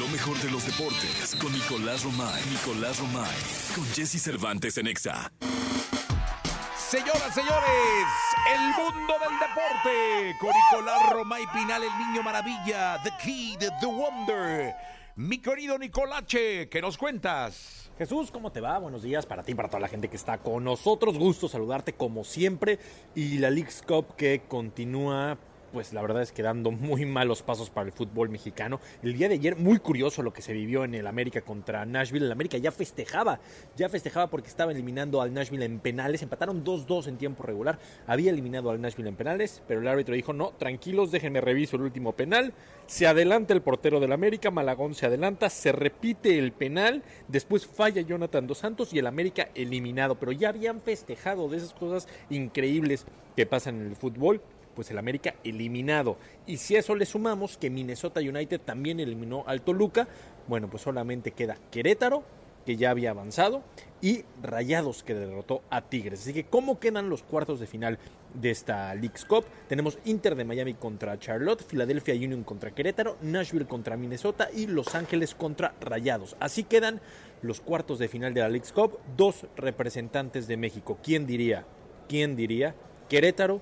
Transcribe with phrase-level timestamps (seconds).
[0.00, 2.42] Lo mejor de los deportes con Nicolás Romay.
[2.48, 3.36] Nicolás Romay.
[3.74, 5.30] Con Jesse Cervantes en Exa.
[6.74, 8.06] Señoras, señores,
[8.50, 14.74] el mundo del deporte con Nicolás Romay Pinal, el niño maravilla, The Kid, The Wonder.
[15.16, 17.90] Mi querido Nicolache, ¿qué nos cuentas?
[17.98, 18.78] Jesús, ¿cómo te va?
[18.78, 21.18] Buenos días para ti, para toda la gente que está con nosotros.
[21.18, 22.78] Gusto saludarte como siempre.
[23.14, 25.36] Y la League's Cup que continúa
[25.72, 28.80] pues la verdad es que dando muy malos pasos para el fútbol mexicano.
[29.02, 32.26] El día de ayer, muy curioso lo que se vivió en el América contra Nashville.
[32.26, 33.40] El América ya festejaba,
[33.76, 36.22] ya festejaba porque estaba eliminando al Nashville en penales.
[36.22, 37.78] Empataron 2-2 en tiempo regular.
[38.06, 41.82] Había eliminado al Nashville en penales, pero el árbitro dijo, no, tranquilos, déjenme reviso el
[41.82, 42.52] último penal.
[42.86, 48.02] Se adelanta el portero del América, Malagón se adelanta, se repite el penal, después falla
[48.02, 50.16] Jonathan Dos Santos y el América eliminado.
[50.16, 53.06] Pero ya habían festejado de esas cosas increíbles
[53.36, 54.42] que pasan en el fútbol
[54.74, 56.16] pues el América eliminado.
[56.46, 60.08] Y si a eso le sumamos que Minnesota United también eliminó al Toluca,
[60.48, 62.24] bueno, pues solamente queda Querétaro,
[62.64, 63.62] que ya había avanzado,
[64.02, 66.20] y Rayados, que derrotó a Tigres.
[66.20, 67.98] Así que, ¿cómo quedan los cuartos de final
[68.34, 69.44] de esta League's Cup?
[69.68, 74.94] Tenemos Inter de Miami contra Charlotte, Philadelphia Union contra Querétaro, Nashville contra Minnesota y Los
[74.94, 76.36] Ángeles contra Rayados.
[76.38, 77.00] Así quedan
[77.42, 80.98] los cuartos de final de la League's Cup, dos representantes de México.
[81.02, 81.64] ¿Quién diría?
[82.08, 82.74] ¿Quién diría?
[83.08, 83.60] Querétaro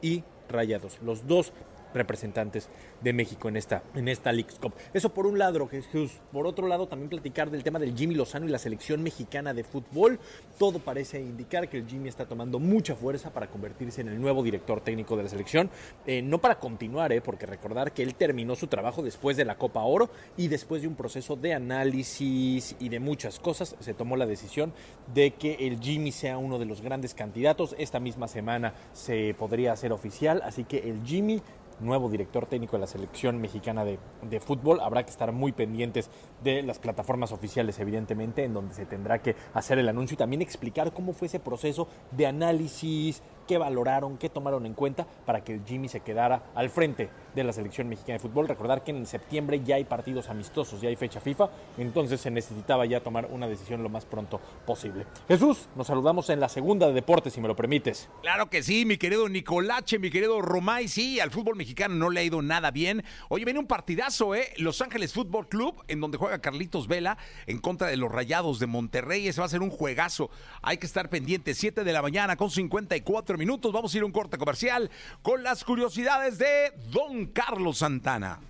[0.00, 1.52] y Rayados, los dos
[1.94, 2.68] representantes
[3.00, 4.74] de México en esta, en esta Cup.
[4.92, 6.12] Eso por un lado, Jesús.
[6.32, 9.64] Por otro lado, también platicar del tema del Jimmy Lozano y la selección mexicana de
[9.64, 10.18] fútbol.
[10.58, 14.42] Todo parece indicar que el Jimmy está tomando mucha fuerza para convertirse en el nuevo
[14.42, 15.70] director técnico de la selección.
[16.06, 19.56] Eh, no para continuar, eh, porque recordar que él terminó su trabajo después de la
[19.56, 24.16] Copa Oro y después de un proceso de análisis y de muchas cosas, se tomó
[24.16, 24.72] la decisión
[25.14, 27.74] de que el Jimmy sea uno de los grandes candidatos.
[27.78, 31.42] Esta misma semana se podría hacer oficial, así que el Jimmy
[31.80, 34.80] nuevo director técnico de la selección mexicana de, de, fútbol.
[34.80, 36.10] Habrá que estar muy pendientes
[36.42, 40.42] de las plataformas oficiales, evidentemente, en donde se tendrá que hacer el anuncio y también
[40.42, 45.60] explicar cómo fue ese proceso de análisis, qué valoraron, qué tomaron en cuenta para que
[45.66, 48.48] Jimmy se quedara al frente de la selección mexicana de fútbol.
[48.48, 52.86] Recordar que en septiembre ya hay partidos amistosos, ya hay fecha FIFA, entonces se necesitaba
[52.86, 55.06] ya tomar una decisión lo más pronto posible.
[55.28, 58.08] Jesús, nos saludamos en la segunda de deportes, si me lo permites.
[58.22, 62.20] Claro que sí, mi querido Nicolache, mi querido Romay, sí, al fútbol mexicano no le
[62.20, 63.04] ha ido nada bien.
[63.28, 64.52] Oye, viene un partidazo, ¿eh?
[64.56, 68.66] Los Ángeles Fútbol Club, en donde juega Carlitos Vela en contra de los Rayados de
[68.66, 69.28] Monterrey.
[69.28, 70.30] Ese va a ser un juegazo.
[70.62, 73.72] Hay que estar pendiente, 7 de la mañana con 54 minutos.
[73.72, 74.90] Vamos a ir a un corte comercial
[75.22, 78.46] con las curiosidades de Don Carlos Santana.